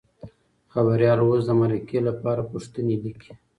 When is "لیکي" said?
3.03-3.31